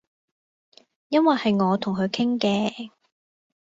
[1.09, 2.89] 因爲係我同佢傾嘅